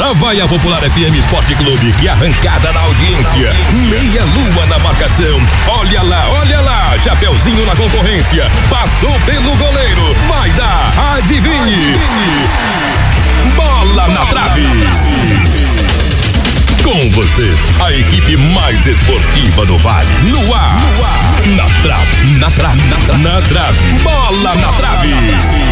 [0.00, 3.54] Lá vai a Popular FM Esporte Clube, que arrancada na audiência.
[3.90, 5.38] Meia lua na marcação.
[5.68, 6.96] Olha lá, olha lá.
[6.98, 8.50] Chapeuzinho na concorrência.
[8.70, 10.16] Passou pelo goleiro.
[10.26, 11.18] Vai dar.
[11.18, 11.98] Adivinhe.
[13.54, 14.66] Bola na trave.
[16.82, 20.08] Com vocês, a equipe mais esportiva do Vale.
[20.30, 20.80] No ar.
[20.80, 21.46] No ar.
[21.56, 22.38] Na trave.
[22.38, 22.80] Na trave.
[22.88, 23.22] Na trave.
[23.22, 23.98] Na trave.
[24.02, 25.69] Bola na trave.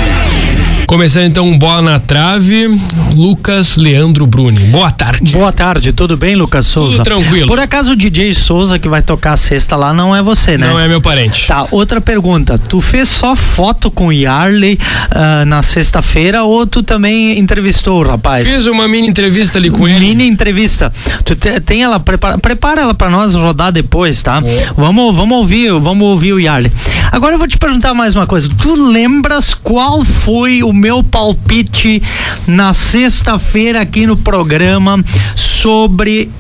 [0.89, 2.67] Começando então bola na trave,
[3.15, 4.59] Lucas Leandro Bruni.
[4.69, 5.33] Boa tarde.
[5.33, 7.05] Boa tarde, tudo bem, Lucas Souza?
[7.05, 7.47] Tudo tranquilo.
[7.47, 10.67] Por acaso o DJ Souza que vai tocar a sexta lá não é você, né?
[10.67, 11.47] Não é meu parente.
[11.47, 12.57] Tá, outra pergunta.
[12.57, 14.79] Tu fez só foto com o Yarley
[15.11, 18.49] uh, na sexta-feira ou tu também entrevistou o rapaz?
[18.49, 20.07] Fiz uma mini entrevista ali com mini ele.
[20.07, 20.91] Mini entrevista.
[21.23, 24.43] Tu te, tem ela, prepara, prepara ela para nós rodar depois, tá?
[24.43, 24.71] É.
[24.75, 26.73] Vamos, vamos ouvir, vamos ouvir o Yarley.
[27.13, 28.49] Agora eu vou te perguntar mais uma coisa.
[28.57, 32.03] Tu lembras qual foi o meu palpite
[32.47, 35.05] na sexta-feira aqui no programa
[35.35, 36.31] sobre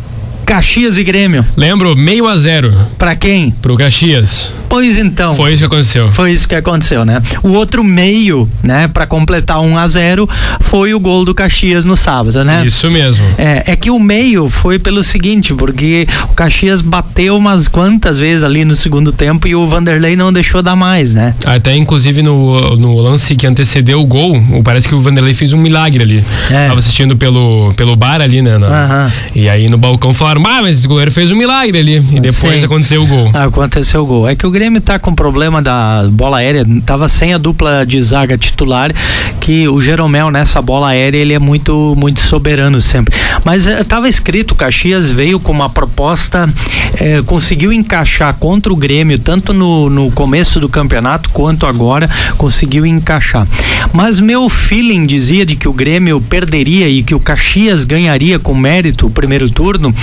[0.48, 1.44] Caxias e Grêmio.
[1.58, 2.74] Lembro, meio a zero.
[2.96, 3.50] Para quem?
[3.50, 4.50] Pro Caxias.
[4.66, 5.34] Pois então.
[5.34, 6.10] Foi isso que aconteceu.
[6.10, 7.22] Foi isso que aconteceu, né?
[7.42, 10.28] O outro meio, né, para completar um a zero,
[10.60, 12.62] foi o gol do Caxias no sábado, né?
[12.64, 13.24] Isso mesmo.
[13.36, 18.42] É, é que o meio foi pelo seguinte, porque o Caxias bateu umas quantas vezes
[18.42, 21.34] ali no segundo tempo e o Vanderlei não deixou dar mais, né?
[21.44, 25.58] Até inclusive no, no lance que antecedeu o gol, parece que o Vanderlei fez um
[25.58, 26.24] milagre ali.
[26.50, 26.68] É.
[26.68, 28.56] Tava assistindo pelo, pelo bar ali, né?
[28.56, 31.96] Na, E aí no balcão falaram, ah, mas esse goleiro fez um milagre ali.
[31.96, 32.64] E depois Sim.
[32.64, 33.30] aconteceu o gol.
[33.34, 34.28] Aconteceu o gol.
[34.28, 38.00] É que o Grêmio tá com problema da bola aérea, tava sem a dupla de
[38.02, 38.92] zaga titular,
[39.40, 43.14] que o Jeromel nessa bola aérea ele é muito muito soberano sempre.
[43.44, 46.48] Mas eh, tava escrito, Caxias veio com uma proposta,
[46.96, 52.84] eh, conseguiu encaixar contra o Grêmio, tanto no, no começo do campeonato quanto agora, conseguiu
[52.84, 53.46] encaixar.
[53.92, 58.54] Mas meu feeling dizia de que o Grêmio perderia e que o Caxias ganharia com
[58.54, 59.94] mérito o primeiro turno,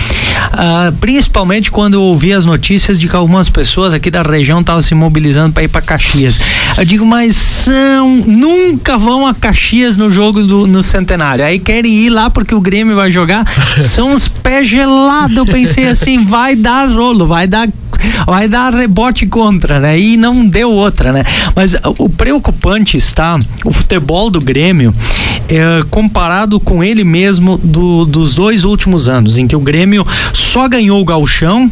[0.52, 4.82] ah, principalmente quando eu ouvi as notícias de que algumas pessoas aqui da região estavam
[4.82, 6.40] se mobilizando para ir para Caxias.
[6.78, 11.46] Eu digo, mas são nunca vão a Caxias no jogo do no centenário.
[11.46, 13.46] Aí querem ir lá porque o Grêmio vai jogar.
[13.82, 15.36] São os pés gelados.
[15.38, 17.68] Eu pensei assim, vai dar rolo, vai dar
[18.26, 20.00] vai dar rebote contra, né?
[20.00, 21.24] E não deu outra, né?
[21.56, 24.94] Mas o preocupante está o futebol do Grêmio
[25.50, 30.68] é, comparado com ele mesmo do, dos dois últimos anos, em que o Grêmio só
[30.68, 31.70] ganhou o Gauchão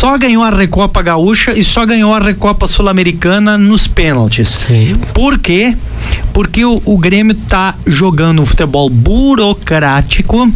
[0.00, 4.48] só ganhou a Recopa Gaúcha e só ganhou a Recopa Sul-Americana nos pênaltis.
[4.48, 4.96] Sim.
[5.12, 5.76] Por quê?
[6.32, 10.50] Porque o, o Grêmio tá jogando um futebol burocrático,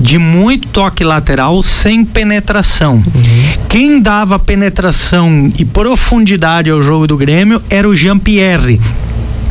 [0.00, 2.94] de muito toque lateral, sem penetração.
[2.94, 3.66] Uhum.
[3.68, 8.80] Quem dava penetração e profundidade ao jogo do Grêmio era o Jean-Pierre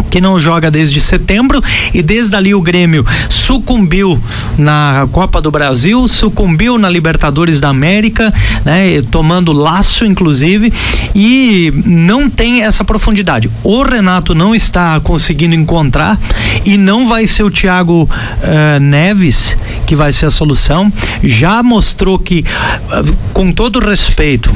[0.09, 1.61] que não joga desde setembro
[1.93, 4.21] e desde ali o Grêmio sucumbiu
[4.57, 8.33] na Copa do Brasil, sucumbiu na Libertadores da América,
[8.63, 10.71] né, tomando laço inclusive
[11.13, 13.49] e não tem essa profundidade.
[13.63, 16.19] O Renato não está conseguindo encontrar
[16.65, 19.55] e não vai ser o Thiago uh, Neves
[19.85, 20.91] que vai ser a solução.
[21.23, 24.53] Já mostrou que, uh, com todo respeito,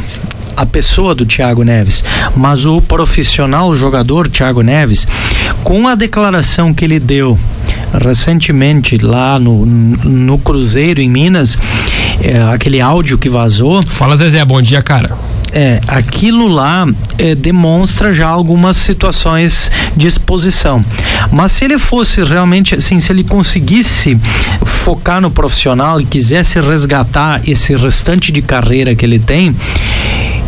[0.55, 2.03] a pessoa do Thiago Neves,
[2.35, 5.07] mas o profissional, o jogador Thiago Neves,
[5.63, 7.37] com a declaração que ele deu
[7.93, 11.57] recentemente lá no, no Cruzeiro em Minas,
[12.21, 13.81] é, aquele áudio que vazou.
[13.83, 15.11] Fala Zezé, bom dia, cara.
[15.51, 16.87] É, aquilo lá
[17.17, 20.85] é, demonstra já algumas situações de exposição.
[21.31, 24.19] Mas se ele fosse realmente assim, se ele conseguisse
[24.63, 29.55] focar no profissional e quisesse resgatar esse restante de carreira que ele tem,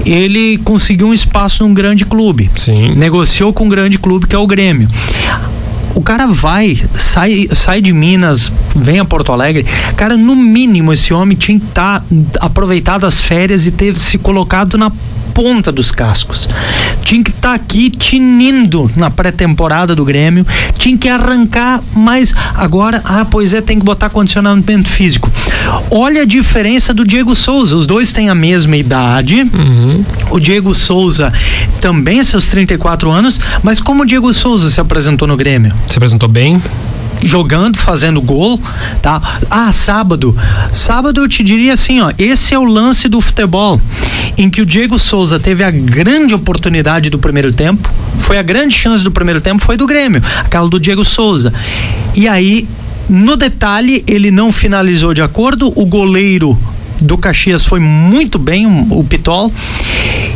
[0.05, 2.49] ele conseguiu um espaço num grande clube.
[2.55, 2.95] Sim.
[2.95, 4.87] Negociou com um grande clube que é o Grêmio
[5.93, 9.65] o cara vai, sai, sai de Minas, vem a Porto Alegre.
[9.95, 12.05] Cara, no mínimo, esse homem tinha que estar tá
[12.39, 14.91] aproveitado as férias e ter se colocado na
[15.33, 16.47] ponta dos cascos.
[17.03, 20.45] Tinha que estar tá aqui tinindo na pré-temporada do Grêmio,
[20.77, 25.31] tinha que arrancar, mas agora, ah, pois é, tem que botar condicionamento físico.
[25.89, 29.41] Olha a diferença do Diego Souza, os dois têm a mesma idade.
[29.53, 30.05] Uhum.
[30.29, 31.31] O Diego Souza
[31.79, 35.73] também seus 34 anos, mas como o Diego Souza se apresentou no Grêmio?
[35.87, 36.61] Se apresentou bem?
[37.21, 38.59] Jogando, fazendo gol,
[39.01, 39.39] tá?
[39.49, 40.35] Ah, sábado.
[40.71, 43.79] Sábado eu te diria assim, ó, esse é o lance do futebol
[44.37, 48.75] em que o Diego Souza teve a grande oportunidade do primeiro tempo, foi a grande
[48.75, 51.53] chance do primeiro tempo foi do Grêmio, aquela do Diego Souza.
[52.15, 52.67] E aí,
[53.09, 56.57] no detalhe, ele não finalizou de acordo, o goleiro
[57.01, 59.51] do Caxias foi muito bem, o Pitol,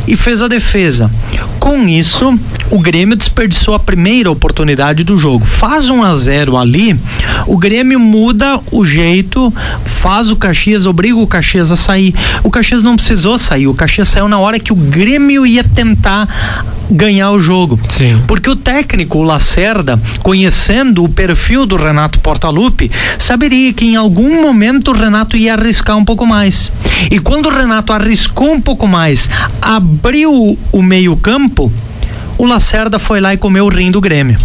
[0.08, 1.10] e fez a defesa.
[1.60, 2.38] Com isso,
[2.72, 5.46] o Grêmio desperdiçou a primeira oportunidade do jogo.
[5.46, 7.00] Faz 1 a 0 ali,
[7.48, 9.54] o Grêmio muda o jeito,
[9.84, 12.14] faz o Caxias, obriga o Caxias a sair.
[12.44, 16.28] O Caxias não precisou sair, o Caxias saiu na hora que o Grêmio ia tentar
[16.90, 17.80] ganhar o jogo.
[17.90, 18.22] Sim.
[18.28, 24.42] Porque o técnico, o Lacerda, conhecendo o perfil do Renato Portaluppi, saberia que em algum
[24.42, 26.72] momento o Renato ia arriscar um pouco mais.
[27.10, 29.30] E quando o Renato arriscou um pouco mais,
[29.62, 31.72] abriu o meio-campo,
[32.38, 34.38] o Lacerda foi lá e comeu o rim do Grêmio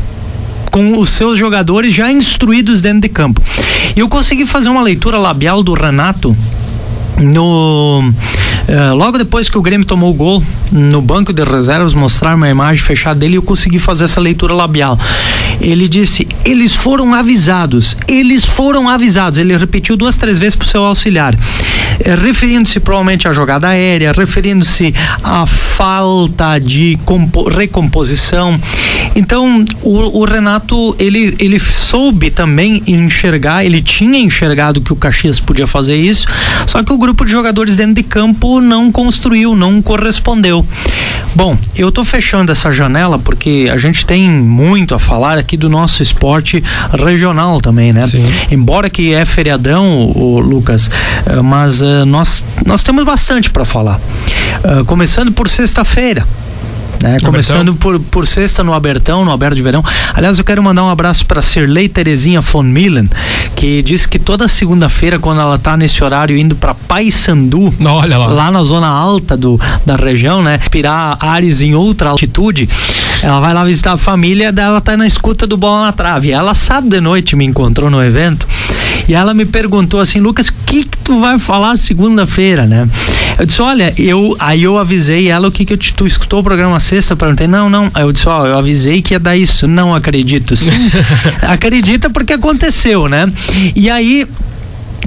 [0.71, 3.43] com os seus jogadores já instruídos dentro de campo.
[3.97, 6.37] Eu consegui fazer uma leitura labial do Renato
[7.19, 8.13] no
[8.71, 12.49] uh, logo depois que o Grêmio tomou o gol no banco de reservas mostrar uma
[12.49, 14.99] imagem fechada dele eu consegui fazer essa leitura labial.
[15.61, 19.39] Ele disse eles foram avisados eles foram avisados.
[19.39, 24.13] Ele repetiu duas três vezes para o seu auxiliar uh, referindo-se provavelmente à jogada aérea
[24.13, 26.99] referindo-se à falta de
[27.57, 28.61] recomposição.
[29.17, 35.41] Então o, o Renato ele ele soube também enxergar ele tinha enxergado que o Caxias
[35.41, 36.27] podia fazer isso
[36.67, 40.67] só que o grupo de jogadores dentro de campo não construiu, não correspondeu.
[41.35, 45.69] Bom, eu estou fechando essa janela porque a gente tem muito a falar aqui do
[45.69, 46.63] nosso esporte
[46.93, 48.03] regional também, né?
[48.03, 48.25] Sim.
[48.51, 50.91] Embora que é feriadão, o Lucas,
[51.27, 54.01] eh, mas uh, nós nós temos bastante para falar.
[54.65, 56.27] Uh, começando por sexta-feira.
[57.03, 57.17] Né?
[57.25, 59.83] Começando por, por sexta no Abertão, no Aberto de Verão.
[60.15, 63.09] Aliás, eu quero mandar um abraço para Sirlei Terezinha von Millen,
[63.57, 68.27] que diz que toda segunda-feira, quando ela tá nesse horário indo para Paysandu, Olha lá.
[68.27, 70.59] lá na zona alta do, da região, né?
[70.71, 72.69] Pirar ares em outra altitude,
[73.23, 76.31] ela vai lá visitar a família, dela tá na escuta do bola na trave.
[76.31, 78.47] Ela sábado de noite me encontrou no evento
[79.09, 82.89] e ela me perguntou assim, Lucas, o que, que tu vai falar segunda-feira, né?
[83.39, 86.43] Eu disse, olha, eu aí eu avisei ela o que que eu, tu escutou o
[86.45, 87.91] programa sexta, eu perguntei, não, não.
[87.95, 89.67] Aí eu disse, ó, eu avisei que ia dar isso.
[89.67, 90.57] Não acredito.
[90.57, 90.71] Sim.
[91.43, 93.31] Acredita porque aconteceu, né?
[93.75, 94.27] E aí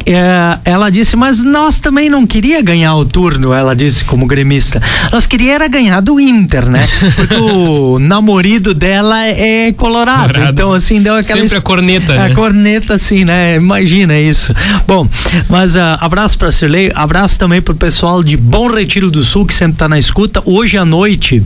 [0.05, 4.81] é, ela disse, mas nós também não queria ganhar o turno, ela disse como gremista.
[5.11, 6.87] Nós queria era ganhar do Inter, né?
[7.15, 10.51] Porque o namorado dela é colorado, colorado.
[10.51, 11.41] Então, assim, deu aquela.
[11.41, 12.35] Sempre a corneta, A né?
[12.35, 13.55] corneta, assim, né?
[13.55, 14.53] Imagina isso.
[14.87, 15.07] Bom,
[15.49, 19.53] mas uh, abraço pra Cirlei, abraço também pro pessoal de Bom Retiro do Sul, que
[19.53, 20.41] sempre tá na escuta.
[20.45, 21.43] Hoje à noite,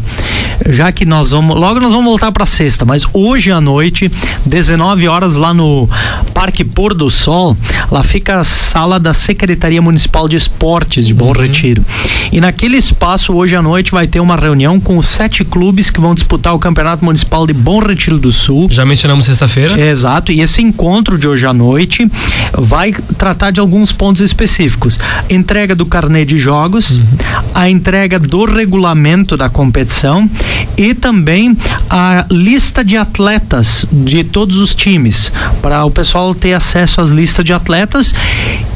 [0.70, 1.58] já que nós vamos.
[1.58, 4.12] Logo nós vamos voltar pra sexta, mas hoje à noite,
[4.46, 5.90] 19 horas, lá no
[6.34, 7.56] Parque Pôr do Sol,
[7.92, 11.34] lá fica sala da Secretaria Municipal de Esportes de Bom uhum.
[11.34, 11.86] Retiro.
[12.32, 16.00] E naquele espaço, hoje à noite, vai ter uma reunião com os sete clubes que
[16.00, 18.68] vão disputar o Campeonato Municipal de Bom Retiro do Sul.
[18.70, 19.80] Já mencionamos sexta-feira.
[19.80, 20.32] Exato.
[20.32, 22.10] E esse encontro de hoje à noite
[22.54, 25.00] vai tratar de alguns pontos específicos:
[25.30, 27.06] entrega do carnê de jogos, uhum.
[27.54, 30.30] a entrega do regulamento da competição
[30.78, 31.58] e também
[31.90, 37.44] a lista de atletas de todos os times, para o pessoal ter acesso às listas
[37.44, 38.14] de atletas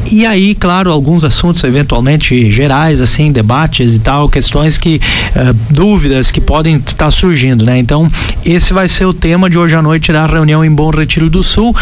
[0.09, 5.00] e aí, claro, alguns assuntos eventualmente gerais, assim, debates e tal, questões que,
[5.36, 7.77] uh, dúvidas que podem estar tá surgindo, né?
[7.77, 8.12] Então,
[8.45, 11.44] esse vai ser o tema de hoje à noite da reunião em Bom Retiro do
[11.44, 11.75] Sul.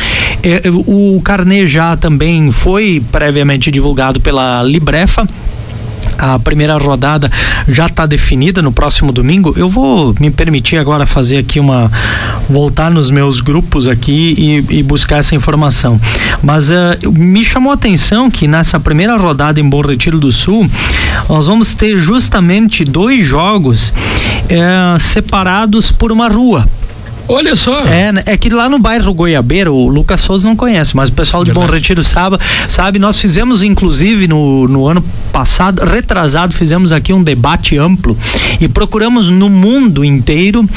[0.44, 5.28] Eh, o carnê já também foi previamente divulgado pela Librefa
[6.20, 7.32] a primeira rodada
[7.68, 9.54] já está definida no próximo domingo.
[9.58, 11.90] Eu vou me permitir agora fazer aqui uma
[12.50, 14.36] voltar nos meus grupos aqui
[14.70, 16.00] e, e buscar essa informação.
[16.44, 16.74] Mas uh,
[17.12, 20.70] me chamou a atenção que nessa primeira rodada em Bom Retiro do Sul
[21.30, 26.68] nós vamos ter justamente dois jogos uh, separados por uma rua.
[27.30, 27.82] Olha só.
[27.82, 28.24] É, né?
[28.26, 31.52] é que lá no bairro Goiabeiro, o Lucas Souza não conhece, mas o pessoal de
[31.52, 31.68] Verdade.
[31.68, 37.24] Bom Retiro sabe, sabe, nós fizemos inclusive no, no ano passado, retrasado, fizemos aqui um
[37.24, 38.18] debate amplo
[38.60, 40.68] e procuramos no mundo inteiro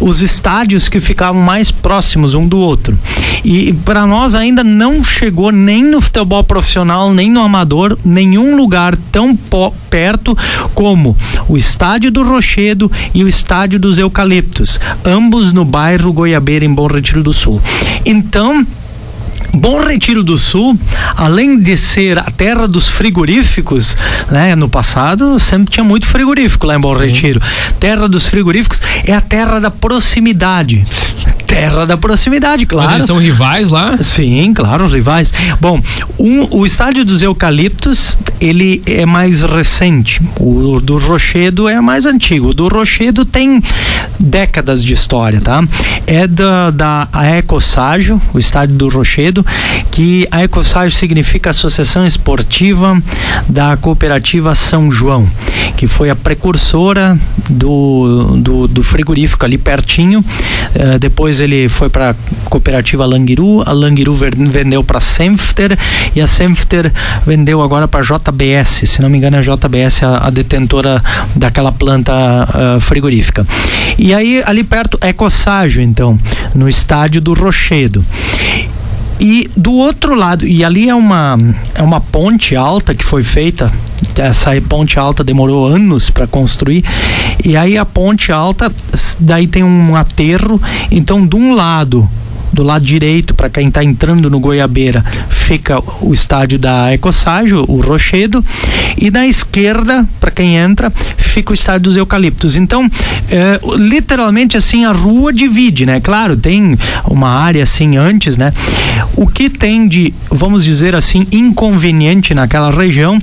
[0.00, 2.96] os estádios que ficavam mais próximos um do outro.
[3.42, 8.96] E para nós ainda não chegou nem no futebol profissional, nem no amador, nenhum lugar
[9.10, 10.36] tão perto
[10.74, 11.16] como
[11.48, 16.86] o estádio do Rochedo e o estádio dos Eucaliptos, ambos no bairro Goiabeira, em Bom
[16.86, 17.60] Retiro do Sul.
[18.06, 18.66] Então,
[19.54, 20.78] Bom Retiro do Sul,
[21.16, 23.96] além de ser a terra dos frigoríficos,
[24.30, 24.54] né?
[24.54, 27.06] No passado sempre tinha muito frigorífico lá em Bom Sim.
[27.06, 27.42] Retiro.
[27.78, 30.86] Terra dos frigoríficos é a terra da proximidade
[31.52, 32.86] terra da proximidade, claro.
[32.86, 33.98] Mas eles são rivais lá?
[33.98, 35.34] Sim, claro, rivais.
[35.60, 35.78] Bom,
[36.18, 40.22] um, o estádio dos Eucaliptos, ele é mais recente.
[40.40, 42.48] O do Rochedo é mais antigo.
[42.48, 43.62] O do Rochedo tem
[44.18, 45.62] décadas de história, tá?
[46.06, 49.44] É da, da Ecoságio, o estádio do Rochedo,
[49.90, 53.00] que a Ecoságio significa Associação Esportiva
[53.46, 55.30] da Cooperativa São João,
[55.82, 57.18] que foi a precursora
[57.50, 60.20] do, do, do frigorífico ali pertinho.
[60.20, 62.14] Uh, depois ele foi para a
[62.48, 65.76] cooperativa Langiru, a Langiru vendeu para a Senfter
[66.14, 66.92] e a Senfter
[67.26, 71.02] vendeu agora para a JBS, se não me engano, a JBS é a, a detentora
[71.34, 73.44] daquela planta uh, frigorífica.
[73.98, 76.16] E aí, ali perto, Ecosságio, então,
[76.54, 78.04] no estádio do Rochedo.
[79.22, 81.38] E do outro lado, e ali é uma,
[81.76, 83.72] é uma ponte alta que foi feita.
[84.16, 86.84] Essa ponte alta demorou anos para construir.
[87.44, 88.72] E aí a ponte alta,
[89.20, 90.60] daí tem um aterro.
[90.90, 92.10] Então, de um lado
[92.52, 97.80] do lado direito, para quem está entrando no Goiabeira, fica o estádio da Ecoságio, o
[97.80, 98.44] Rochedo,
[98.96, 102.56] e na esquerda, para quem entra, fica o estádio dos Eucaliptos.
[102.56, 102.90] Então,
[103.30, 106.00] é, literalmente assim, a rua divide, né?
[106.00, 106.78] Claro, tem
[107.08, 108.52] uma área assim antes, né?
[109.16, 113.20] O que tem de, vamos dizer assim, inconveniente naquela região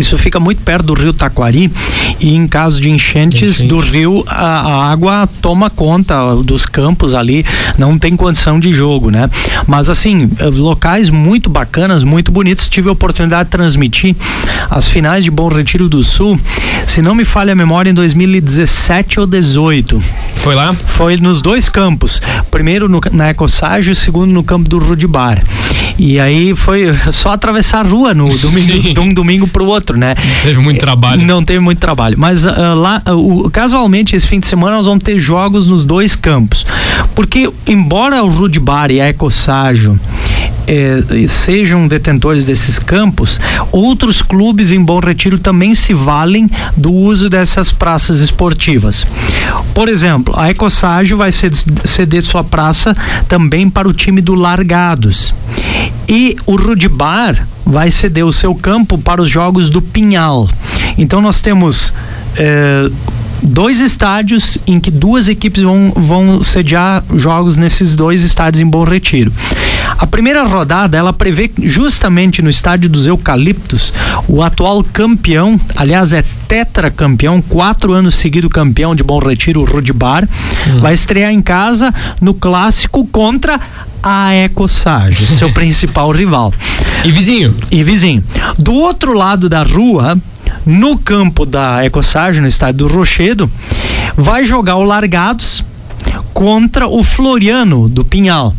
[0.00, 1.70] isso fica muito perto do rio Taquari
[2.18, 3.66] e em caso de enchentes sim.
[3.66, 7.44] do rio a, a, água toma conta dos campos ali,
[7.78, 9.28] não tem condição de jogo, né?
[9.66, 12.68] Mas assim, locais muito bacanas, muito bonitos.
[12.68, 14.16] Tive a oportunidade de transmitir
[14.70, 16.40] as finais de Bom Retiro do Sul,
[16.86, 20.02] se não me falha a memória, em 2017 ou 18.
[20.36, 20.72] Foi lá?
[20.72, 22.20] Foi nos dois campos.
[22.50, 25.42] Primeiro no, na Ecossage e segundo no campo do Rudibar.
[25.98, 29.98] E aí foi só atravessar a rua no domingo, de um domingo pro outro outro,
[29.98, 30.14] né?
[30.42, 31.22] Teve muito trabalho.
[31.24, 32.16] Não teve muito trabalho.
[32.18, 36.16] Mas uh, lá, uh, casualmente, esse fim de semana nós vamos ter jogos nos dois
[36.16, 36.66] campos.
[37.14, 39.98] Porque, embora o Rudbar e a Ecoságio
[40.66, 43.40] eh, sejam detentores desses campos,
[43.72, 49.06] outros clubes em Bom Retiro também se valem do uso dessas praças esportivas.
[49.74, 52.96] Por exemplo, a Ecoságio vai ceder sua praça
[53.28, 55.34] também para o time do Largados.
[56.10, 60.48] E o Rudibar vai ceder o seu campo para os jogos do Pinhal.
[60.98, 61.94] Então nós temos
[62.36, 62.90] eh,
[63.40, 68.82] dois estádios em que duas equipes vão, vão sediar jogos nesses dois estádios em Bom
[68.82, 69.32] Retiro.
[69.98, 73.92] A primeira rodada ela prevê justamente no estádio dos Eucaliptos
[74.28, 80.28] o atual campeão, aliás é tetracampeão, quatro anos seguido campeão de Bom Retiro, o Rudibar,
[80.68, 80.80] hum.
[80.80, 83.60] vai estrear em casa no clássico contra
[84.02, 86.52] a Ecossage, seu principal rival.
[87.04, 87.54] E vizinho?
[87.70, 88.24] E vizinho.
[88.58, 90.18] Do outro lado da rua,
[90.66, 93.50] no campo da Ecossage, no estádio do Rochedo,
[94.16, 95.64] vai jogar o Largados
[96.32, 98.54] contra o Floriano do Pinhal.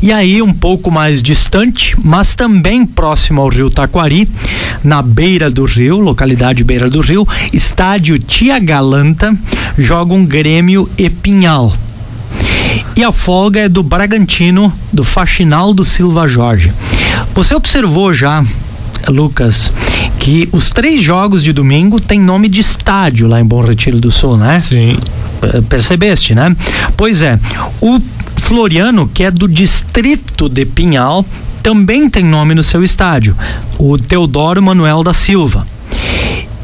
[0.00, 4.28] E aí, um pouco mais distante, mas também próximo ao rio Taquari,
[4.82, 9.36] na beira do rio, localidade beira do rio, estádio Tia Galanta,
[9.76, 11.72] joga um Grêmio e Pinhal.
[12.96, 16.72] E a folga é do Bragantino, do Faxinal do Silva Jorge.
[17.34, 18.44] Você observou já
[19.08, 19.72] Lucas,
[20.18, 24.10] que os três jogos de domingo têm nome de estádio lá em Bom Retiro do
[24.10, 24.60] Sul, né?
[24.60, 24.96] Sim.
[25.68, 26.54] Percebeste, né?
[26.96, 27.38] Pois é.
[27.80, 28.00] O
[28.52, 31.24] Floriano, que é do distrito de Pinhal,
[31.62, 33.34] também tem nome no seu estádio,
[33.78, 35.66] o Teodoro Manuel da Silva.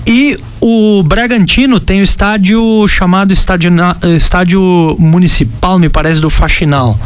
[0.06, 3.72] E o Bragantino tem o estádio chamado estádio,
[4.14, 7.00] estádio Municipal, me parece, do Faxinal.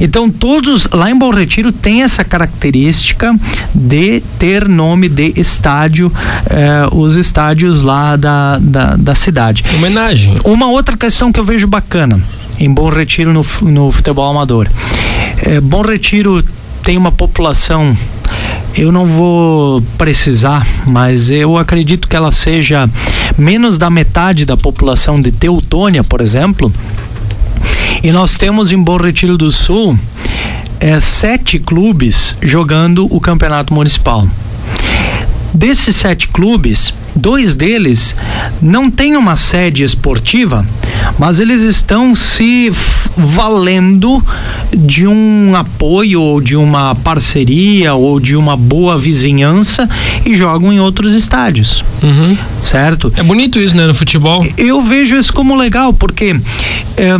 [0.00, 3.32] Então, todos lá em Bom Retiro tem essa característica
[3.72, 6.12] de ter nome de estádio,
[6.50, 9.62] eh, os estádios lá da, da, da cidade.
[9.76, 10.38] Homenagem.
[10.44, 12.20] Uma outra questão que eu vejo bacana
[12.58, 14.68] em Bom Retiro no, no futebol amador.
[15.42, 16.44] Eh, Bom Retiro
[16.82, 17.96] tem uma população
[18.76, 22.88] eu não vou precisar, mas eu acredito que ela seja
[23.36, 26.72] menos da metade da população de Teutônia, por exemplo.
[28.04, 29.98] E nós temos em Bom Retiro do Sul
[30.78, 34.28] é, sete clubes jogando o campeonato municipal.
[35.52, 38.14] Desses sete clubes, dois deles
[38.62, 40.64] não têm uma sede esportiva,
[41.18, 42.72] mas eles estão se
[43.16, 44.22] valendo
[44.76, 49.88] de um apoio ou de uma parceria ou de uma boa vizinhança
[50.24, 51.84] e jogam em outros estádios.
[52.02, 52.36] Uhum.
[52.64, 53.12] Certo?
[53.16, 54.44] É bonito isso, né, no futebol?
[54.56, 56.38] Eu vejo isso como legal, porque.
[56.96, 57.16] É,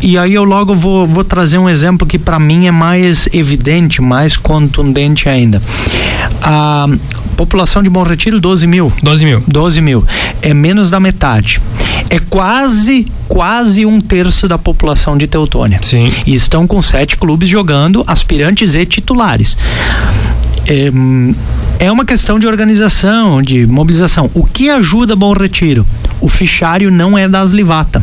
[0.00, 4.02] e aí eu logo vou, vou trazer um exemplo que para mim é mais evidente,
[4.02, 5.62] mais contundente ainda.
[6.42, 6.88] A
[7.36, 8.92] população de Bom Retiro, 12 mil.
[9.02, 9.42] 12 mil.
[9.46, 10.04] 12 mil.
[10.40, 11.60] É menos da metade.
[12.08, 15.80] É quase, quase um terço da população de Teutônia.
[15.82, 16.12] Sim.
[16.26, 19.56] E estão com sete clubes jogando, aspirantes e titulares.
[20.66, 20.90] É,
[21.78, 24.30] é uma questão de organização, de mobilização.
[24.34, 25.86] O que ajuda Bom Retiro?
[26.20, 28.02] O fichário não é das Livata.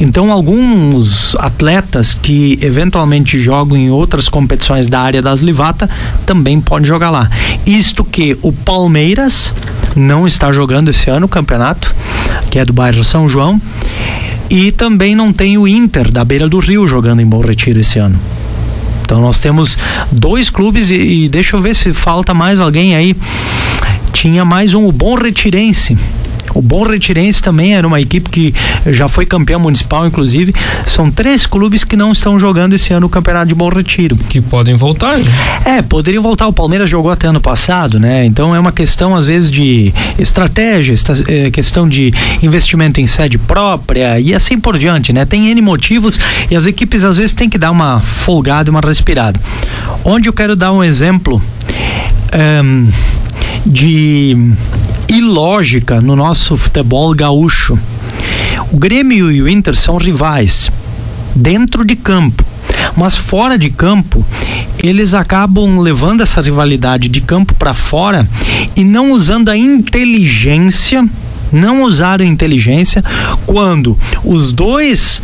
[0.00, 5.88] Então, alguns atletas que eventualmente jogam em outras competições da área das Livata
[6.26, 7.30] também podem jogar lá.
[7.66, 9.52] Isto que o Palmeiras,
[9.96, 11.94] não está jogando esse ano o campeonato,
[12.50, 13.60] que é do bairro São João.
[14.50, 17.98] E também não tem o Inter da Beira do Rio jogando em Bom Retiro esse
[17.98, 18.18] ano.
[19.02, 19.78] Então nós temos
[20.10, 23.16] dois clubes e, e deixa eu ver se falta mais alguém aí.
[24.12, 25.96] Tinha mais um, o Bom Retirense
[26.54, 28.54] o Bom Retirense também era uma equipe que
[28.86, 30.54] já foi campeão municipal, inclusive.
[30.86, 34.16] São três clubes que não estão jogando esse ano o campeonato de Bom Retiro.
[34.16, 35.24] Que podem voltar, né?
[35.64, 36.46] É, poderiam voltar.
[36.46, 38.24] O Palmeiras jogou até ano passado, né?
[38.24, 40.94] Então é uma questão, às vezes, de estratégia,
[41.28, 45.24] é, questão de investimento em sede própria e assim por diante, né?
[45.24, 46.18] Tem N motivos
[46.50, 49.40] e as equipes, às vezes, têm que dar uma folgada, uma respirada.
[50.04, 51.42] Onde eu quero dar um exemplo.
[52.62, 52.88] Um,
[53.66, 54.36] de
[55.14, 57.78] ilógica no nosso futebol gaúcho.
[58.72, 60.70] O Grêmio e o Inter são rivais
[61.34, 62.44] dentro de campo.
[62.96, 64.24] Mas fora de campo,
[64.82, 68.28] eles acabam levando essa rivalidade de campo para fora
[68.76, 71.08] e não usando a inteligência,
[71.52, 73.02] não usaram inteligência
[73.46, 75.22] quando os dois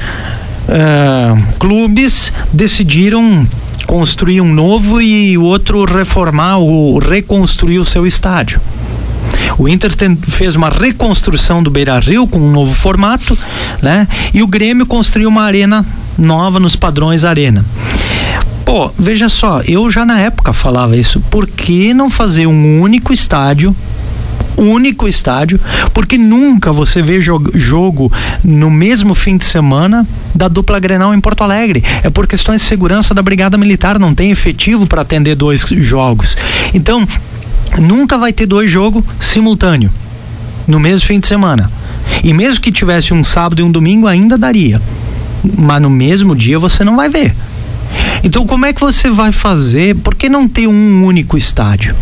[0.69, 3.47] uh, clubes decidiram
[3.87, 8.61] construir um novo e o outro reformar ou reconstruir o seu estádio.
[9.61, 13.37] O Inter tem, fez uma reconstrução do Beira Rio com um novo formato,
[13.83, 14.09] né?
[14.33, 15.85] E o Grêmio construiu uma arena
[16.17, 17.63] nova nos padrões Arena.
[18.65, 21.21] Pô, veja só, eu já na época falava isso.
[21.31, 23.77] Por que não fazer um único estádio
[24.57, 25.59] único estádio,
[25.95, 28.13] porque nunca você vê jogo
[28.45, 31.83] no mesmo fim de semana da dupla Grenal em Porto Alegre.
[32.03, 36.37] É por questões de segurança da Brigada Militar, não tem efetivo para atender dois jogos.
[36.75, 37.09] Então,
[37.79, 39.91] nunca vai ter dois jogos simultâneo
[40.67, 41.71] no mesmo fim de semana.
[42.23, 44.81] E mesmo que tivesse um sábado e um domingo, ainda daria.
[45.57, 47.35] Mas no mesmo dia você não vai ver.
[48.23, 49.97] Então, como é que você vai fazer?
[49.97, 51.95] Por que não ter um único estádio?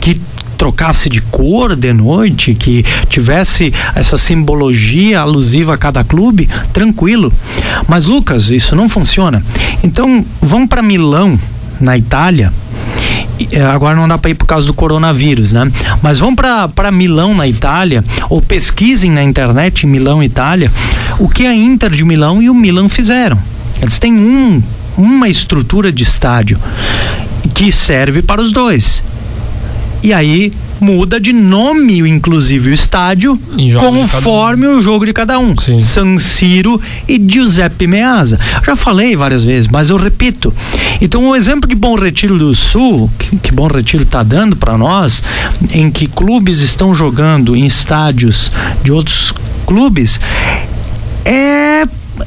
[0.00, 0.20] Que
[0.58, 7.32] trocasse de cor de noite, que tivesse essa simbologia alusiva a cada clube, tranquilo.
[7.88, 9.44] Mas Lucas, isso não funciona.
[9.82, 11.38] Então, vão para Milão,
[11.82, 12.52] na Itália,
[13.50, 15.70] é, agora não dá para ir por causa do coronavírus, né?
[16.00, 20.70] Mas vão para Milão, na Itália, ou pesquisem na internet Milão, Itália,
[21.18, 23.38] o que a Inter de Milão e o Milan fizeram.
[23.80, 24.62] Eles têm um,
[24.96, 26.58] uma estrutura de estádio
[27.54, 29.02] que serve para os dois.
[30.02, 30.52] E aí
[30.82, 33.38] muda de nome, inclusive, o estádio,
[33.78, 34.76] conforme um.
[34.76, 35.56] o jogo de cada um.
[35.56, 35.78] Sim.
[35.78, 38.38] San Siro e Giuseppe Meazza.
[38.64, 40.52] Já falei várias vezes, mas eu repito.
[41.00, 44.76] Então, o exemplo de Bom Retiro do Sul, que, que Bom Retiro está dando para
[44.76, 45.22] nós,
[45.72, 48.50] em que clubes estão jogando em estádios
[48.82, 49.32] de outros
[49.66, 50.20] clubes,
[51.24, 51.86] é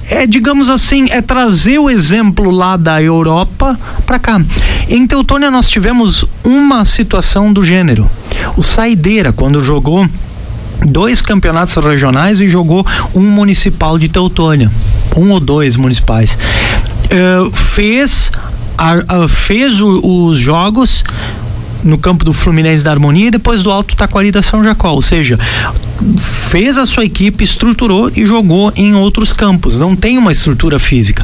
[0.10, 4.42] é, digamos assim, é trazer o exemplo lá da Europa para cá.
[4.90, 8.10] Em Teutônia nós tivemos uma situação do gênero.
[8.58, 10.08] O Saideira, quando jogou
[10.86, 14.72] dois campeonatos regionais e jogou um municipal de Teutônia,
[15.16, 16.38] um ou dois municipais,
[17.06, 18.32] uh, fez
[19.30, 21.04] fez o, os jogos
[21.86, 24.92] no campo do Fluminense da Harmonia e depois do Alto Taquari da São Jacó.
[24.92, 25.40] Ou seja,
[26.50, 29.80] fez a sua equipe, estruturou e jogou em outros campos.
[29.80, 31.24] Não tem uma estrutura física.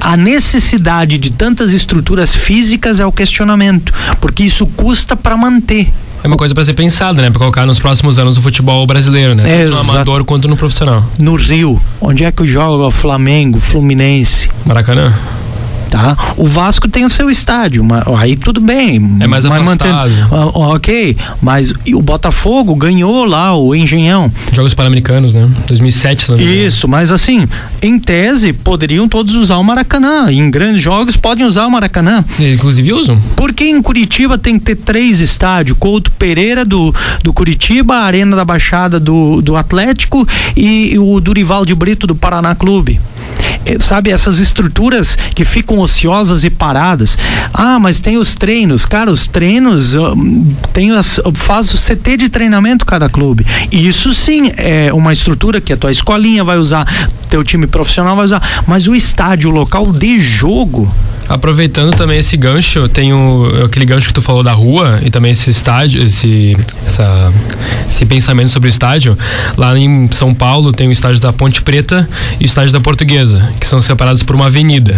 [0.00, 5.90] A necessidade de tantas estruturas físicas é o questionamento, porque isso custa para manter.
[6.24, 7.30] É uma coisa para ser pensada, né?
[7.30, 9.42] Para colocar nos próximos anos o futebol brasileiro, né?
[9.42, 11.04] Tanto no amador quanto no profissional.
[11.18, 14.48] No Rio, onde é que joga o Flamengo, Fluminense?
[14.64, 15.12] Maracanã
[15.92, 16.16] tá?
[16.38, 18.96] O Vasco tem o seu estádio, mas, aí tudo bem.
[19.20, 20.10] É mais afastado.
[20.32, 24.32] uh, ok, mas o Botafogo ganhou lá o Engenhão.
[24.52, 25.46] Jogos Pan-Americanos, né?
[25.66, 27.46] 2007, não Isso, mas assim,
[27.82, 30.32] em tese, poderiam todos usar o Maracanã.
[30.32, 32.24] Em grandes jogos, podem usar o Maracanã.
[32.38, 33.20] E, inclusive usam.
[33.36, 35.76] Porque em Curitiba tem que ter três estádios?
[35.78, 40.26] Couto Pereira do, do Curitiba, a Arena da Baixada do, do Atlético
[40.56, 42.98] e, e o Durival de Brito do Paraná Clube.
[43.64, 47.18] É, sabe, essas estruturas que ficam ociosas e paradas.
[47.52, 48.86] Ah, mas tem os treinos.
[48.86, 49.94] Cara, os treinos
[50.72, 53.46] tem as, faz o CT de treinamento cada clube.
[53.70, 56.86] Isso sim é uma estrutura que a tua escolinha vai usar,
[57.28, 58.64] teu time profissional vai usar.
[58.66, 60.90] Mas o estádio, o local de jogo,
[61.28, 65.32] Aproveitando também esse gancho, tem o, aquele gancho que tu falou da rua e também
[65.32, 67.32] esse estádio, esse, essa,
[67.88, 69.16] esse pensamento sobre o estádio.
[69.56, 72.08] Lá em São Paulo tem o estádio da Ponte Preta
[72.40, 74.94] e o estádio da Portuguesa, que são separados por uma avenida.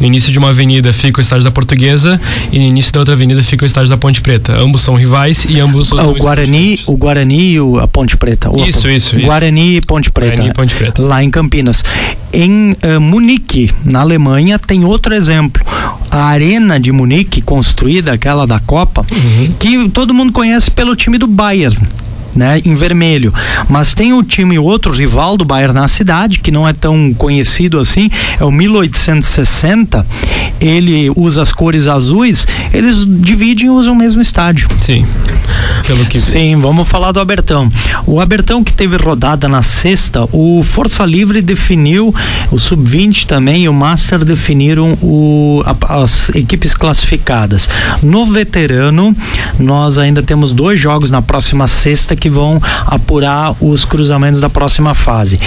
[0.00, 2.20] No início início de uma avenida fica o estádio da Portuguesa
[2.52, 4.58] e no início da outra avenida fica o estádio da Ponte Preta.
[4.60, 8.50] Ambos são rivais e ambos o Guarani, o Guarani e a Ponte Preta.
[8.56, 9.26] Isso, isso, isso.
[9.26, 10.36] Guarani e Ponte Preta.
[10.36, 11.02] Guarani e Ponte Preta.
[11.02, 11.84] Lá em Campinas.
[12.32, 15.64] Em uh, Munique, na Alemanha, tem outro exemplo.
[16.10, 19.52] A Arena de Munique, construída, aquela da Copa, uhum.
[19.58, 21.76] que todo mundo conhece pelo time do Bayern
[22.38, 23.34] né, em vermelho.
[23.68, 27.80] Mas tem o time, outro rival do Bayern na cidade, que não é tão conhecido
[27.80, 30.06] assim, é o 1860.
[30.60, 34.68] Ele usa as cores azuis, eles dividem e usam o mesmo estádio.
[34.80, 35.04] Sim.
[35.86, 37.70] Pelo que Sim, vamos falar do Abertão.
[38.06, 42.12] O Abertão que teve rodada na sexta, o Força Livre definiu,
[42.50, 47.68] o Sub-20 também e o Master definiram o, a, as equipes classificadas.
[48.02, 49.16] No veterano,
[49.58, 54.94] nós ainda temos dois jogos na próxima sexta que vão apurar os cruzamentos da próxima
[54.94, 55.40] fase.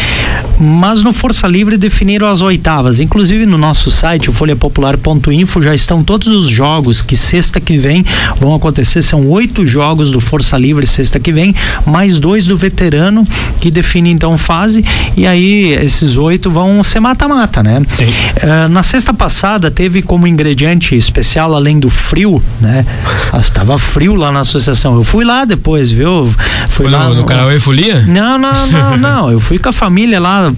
[0.60, 3.00] Mas no Força Livre definiram as oitavas.
[3.00, 8.04] Inclusive no nosso site, o folhapopular.info, já estão todos os jogos que sexta que vem
[8.40, 9.02] vão acontecer.
[9.02, 11.54] São oito jogos do Força Livre sexta que vem,
[11.86, 13.28] mais dois do veterano,
[13.60, 14.84] que define então fase.
[15.16, 17.82] E aí esses oito vão ser mata-mata, né?
[17.92, 18.06] Sim.
[18.06, 22.86] Uh, na sexta passada teve como ingrediente especial, além do frio, né?
[23.40, 24.96] Estava frio lá na associação.
[24.96, 26.34] Eu fui lá depois, viu?
[26.70, 28.02] Fui lá no, no Carauê Folia?
[28.02, 29.32] Não, não, não, não.
[29.32, 30.52] Eu fui com a família lá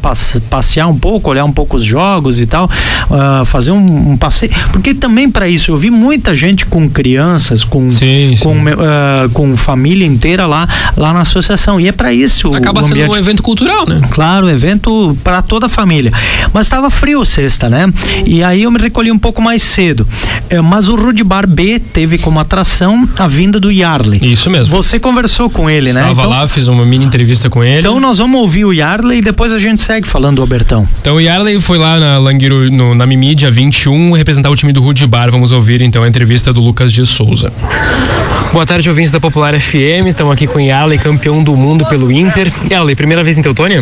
[0.50, 4.52] passear um pouco, olhar um pouco os jogos e tal, uh, fazer um, um, passeio.
[4.72, 8.70] Porque também para isso eu vi muita gente com crianças, com sim, com, sim.
[8.70, 11.80] Uh, com família inteira lá lá na associação.
[11.80, 12.54] E é para isso.
[12.56, 14.00] Acaba sendo um evento cultural, né?
[14.12, 16.12] Claro, evento para toda a família.
[16.54, 17.92] Mas estava frio sexta, né?
[18.26, 20.08] E aí eu me recolhi um pouco mais cedo.
[20.50, 24.20] É, mas o Rude Bar B teve como atração a vinda do Yarley.
[24.24, 24.76] Isso mesmo.
[24.76, 26.12] Você conversou com ele, Estava né?
[26.12, 27.80] Estava então, lá, fiz uma mini entrevista com ele.
[27.80, 30.88] Então nós vamos ouvir o Yarley e depois a gente segue falando do Albertão.
[31.02, 34.74] Então o Yarley foi lá na Languiro, no, na Mimi, dia 21, representar o time
[34.74, 35.32] do Rude Bar.
[35.32, 37.52] Vamos ouvir então a entrevista do Lucas de Souza.
[38.54, 40.08] Boa tarde, ouvintes da Popular FM.
[40.08, 42.52] Estamos aqui com o Yarley, campeão do mundo pelo Inter.
[42.70, 43.82] Yarley, primeira vez em Teutônia?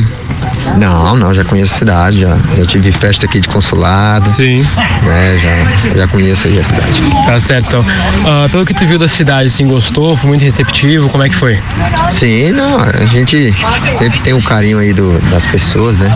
[0.78, 2.38] Não, não, já conheço a cidade, já.
[2.56, 4.32] Já tive festa aqui de consulado.
[4.32, 4.62] Sim.
[4.62, 7.02] Né, já, já conheço aí a cidade.
[7.26, 7.66] Tá certo.
[7.66, 10.16] Então, uh, pelo que tu viu da cidade, assim, gostou?
[10.16, 11.10] Foi muito receptivo?
[11.10, 11.60] Como é que foi?
[12.08, 13.52] Sim, não, a gente
[13.92, 16.16] sempre tem o um carinho aí do, das pessoas, né?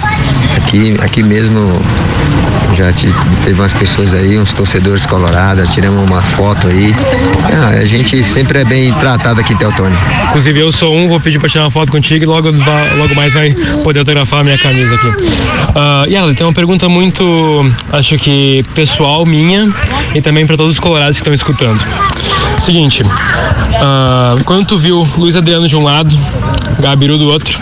[0.56, 1.60] Aqui, aqui mesmo
[2.76, 3.08] já te,
[3.44, 6.94] teve umas pessoas aí, uns torcedores colorados, tiramos uma foto aí.
[7.54, 9.98] Ah, a gente sempre é bem tratado aqui em Teotônio.
[10.30, 13.34] Inclusive eu sou um, vou pedir para tirar uma foto contigo e logo, logo mais
[13.34, 15.08] vai poder autografar a minha camisa aqui.
[15.08, 19.72] Uh, e ela tem uma pergunta muito, acho que pessoal minha
[20.14, 21.84] e também para todos os colorados que estão escutando.
[22.66, 26.18] Seguinte, uh, quando tu viu Luiz Adriano de um lado,
[26.80, 27.60] Gabiru do outro,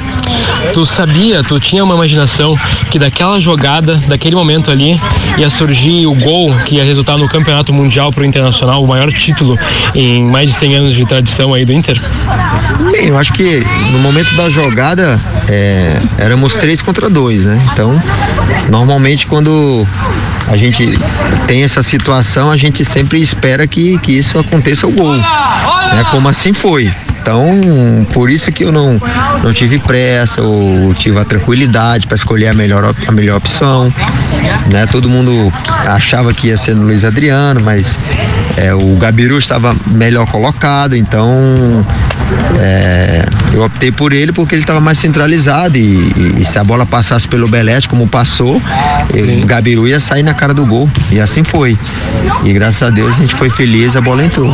[0.74, 2.58] tu sabia, tu tinha uma imaginação
[2.90, 4.98] que daquela jogada, daquele momento ali,
[5.38, 9.12] ia surgir o gol que ia resultar no Campeonato Mundial para o Internacional, o maior
[9.12, 9.60] título
[9.94, 12.02] em mais de 100 anos de tradição aí do Inter?
[12.90, 13.62] Bem, eu acho que
[13.92, 17.62] no momento da jogada é, éramos três contra dois, né?
[17.74, 18.02] Então,
[18.70, 19.86] normalmente quando
[20.48, 20.94] a gente
[21.48, 25.16] tem essa situação, a gente sempre espera que, que isso aconteça o gol.
[25.16, 26.06] Né?
[26.12, 26.92] Como assim foi.
[27.22, 29.02] Então, por isso que eu não,
[29.42, 33.94] não tive pressa, ou tive a tranquilidade para escolher a melhor, a melhor opção.
[34.72, 34.86] Né?
[34.88, 35.32] Todo mundo
[35.88, 37.98] achava que ia ser no Luiz Adriano, mas
[38.58, 41.26] é, o Gabiru estava melhor colocado, então
[42.60, 46.86] é, eu optei por ele porque ele estava mais centralizado e, e, se a bola
[46.86, 50.90] passasse pelo Belete, como passou, o Gabiru ia sair na cara do gol.
[51.12, 51.78] E assim foi.
[52.44, 54.54] E graças a Deus a gente foi feliz, a bola entrou.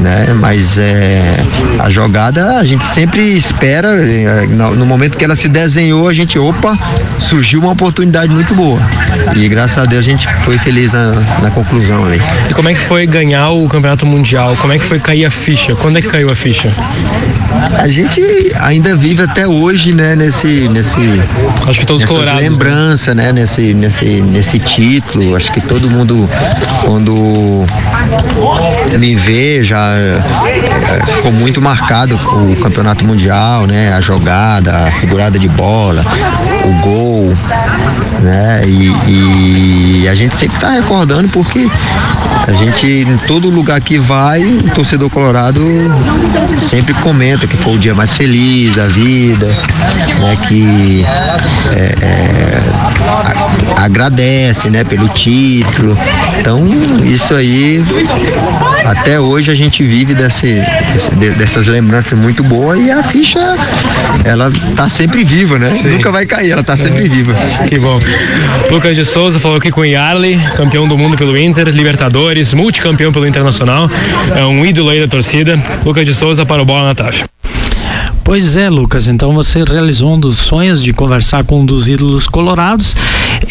[0.00, 0.34] Né?
[0.38, 1.44] Mas é,
[1.78, 6.38] a jogada a gente sempre espera, eh, no momento que ela se desenhou, a gente,
[6.38, 6.76] opa,
[7.18, 8.80] surgiu uma oportunidade muito boa.
[9.36, 11.12] E graças a Deus a gente foi feliz na,
[11.42, 12.20] na conclusão ali.
[12.50, 14.56] E como é que foi ganhar o Campeonato Mundial?
[14.56, 15.74] Como é que foi cair a ficha?
[15.74, 16.72] Quando é que caiu a ficha?
[17.78, 18.20] A gente
[18.60, 20.68] ainda vive até hoje, né, nesse.
[20.68, 20.98] nesse
[21.66, 22.04] Acho que todos.
[22.04, 22.34] Né?
[22.34, 25.36] Lembrança, né, nesse, nesse, nesse título.
[25.36, 26.28] Acho que todo mundo,
[26.84, 27.64] quando
[28.98, 30.20] me vê, já eh,
[31.06, 33.92] ficou muito marcado o campeonato mundial, né?
[33.92, 36.04] A jogada, a segurada de bola,
[36.64, 37.07] o gol,
[38.20, 38.62] né?
[38.66, 41.68] E, e a gente sempre está recordando porque
[42.46, 45.60] a gente, em todo lugar que vai, o torcedor colorado
[46.56, 50.36] sempre comenta que foi o dia mais feliz da vida, né?
[50.48, 51.04] Que
[51.76, 52.62] é, é,
[53.76, 54.82] agradece, né?
[54.82, 55.96] Pelo título.
[56.40, 56.64] Então,
[57.04, 57.84] isso aí,
[58.86, 60.62] até hoje a gente vive desse,
[61.36, 63.40] dessas lembranças muito boas e a ficha,
[64.24, 65.76] ela tá sempre viva, né?
[65.76, 65.90] Sim.
[65.90, 67.34] Nunca vai cair, ela tá sempre viva.
[67.68, 67.98] Que bom.
[68.70, 73.12] Lucas de Souza falou aqui com o Yarley, campeão do mundo pelo Inter, Libertadores, multicampeão
[73.12, 73.90] pelo Internacional.
[74.36, 75.60] É um ídolo aí da torcida.
[75.84, 77.24] Lucas de Souza para o Bola na Taxa.
[78.24, 79.08] Pois é, Lucas.
[79.08, 82.94] Então você realizou um dos sonhos de conversar com um dos ídolos colorados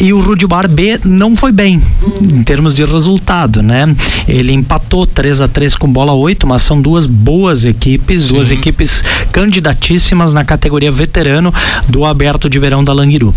[0.00, 1.82] e o Rudibar B não foi bem
[2.22, 3.94] em termos de resultado, né?
[4.26, 8.34] Ele empatou 3 a 3 com bola 8, mas são duas boas equipes, Sim.
[8.34, 11.52] duas equipes candidatíssimas na categoria veterano
[11.88, 13.34] do Aberto de Verão da Languiru.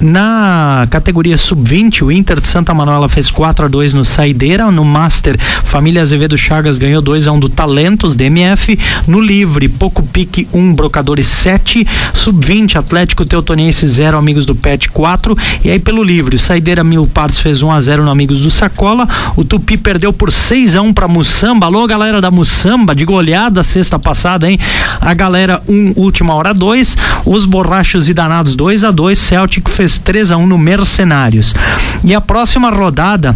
[0.00, 4.84] Na categoria sub-20, o Inter de Santa Manuela fez 4 a 2 no Saideira, no
[4.84, 10.48] Master, Família Azevedo Chagas ganhou 2 a 1 do Talentos DMF, no Livre, Poco Pique
[10.52, 15.36] 1 Brocadores 7, Sub-20, Atlético Teutoniense 0, Amigos do Pet 4.
[15.64, 18.50] E aí pelo livre, o Saideira Mil Partes fez 1 a 0 no Amigos do
[18.50, 19.08] Sacola.
[19.34, 21.64] O Tupi perdeu por 6 a 1 para Mussamba.
[21.64, 24.58] Alô, galera da Mussamba, de goleada sexta passada, hein?
[25.00, 26.94] A galera 1, última hora 2.
[27.24, 29.18] Os Borrachos e Danados 2 a 2.
[29.18, 31.54] Celtic fez 3 a 1 no Mercenários.
[32.04, 33.34] E a próxima rodada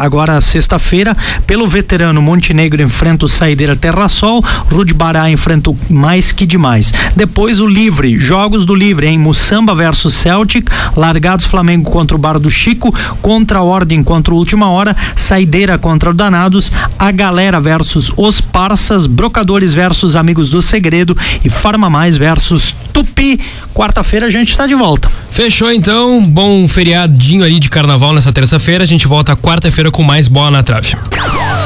[0.00, 6.46] agora sexta-feira, pelo veterano Montenegro enfrenta o Saideira Terrasol, Rude Bará enfrenta o Mais Que
[6.46, 6.92] Demais.
[7.14, 12.38] Depois o Livre, jogos do Livre em Mussamba versus Celtic, Largados Flamengo contra o Bar
[12.38, 17.60] do Chico, contra a Ordem contra o Última Hora, Saideira contra o Danados, a Galera
[17.60, 23.40] versus Os Parças, Brocadores versus Amigos do Segredo e Farma Mais versus Tupi.
[23.74, 25.10] Quarta-feira a gente está de volta.
[25.30, 28.82] Fechou então, bom feriadinho ali de carnaval nessa terça-feira.
[28.82, 30.94] A gente volta quarta-feira com mais bola na trave.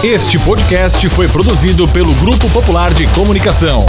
[0.02, 3.84] Este podcast foi produzido pelo Grupo Popular de Comunicação.